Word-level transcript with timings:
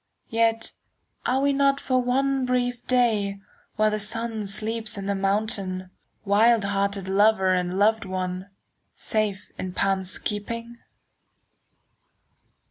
Yet, 0.31 0.71
are 1.27 1.41
we 1.41 1.53
not 1.53 1.79
for 1.79 2.01
one 2.01 2.43
brief 2.43 2.87
day, 2.87 3.39
While 3.75 3.91
the 3.91 3.99
sun 3.99 4.47
sleeps 4.47 4.97
on 4.97 5.05
the 5.05 5.13
mountain, 5.13 5.77
10 5.77 5.89
Wild 6.25 6.63
hearted 6.65 7.07
lover 7.07 7.49
and 7.49 7.77
loved 7.77 8.05
one, 8.05 8.49
Safe 8.95 9.51
in 9.59 9.73
Pan's 9.73 10.17
keeping? 10.17 10.79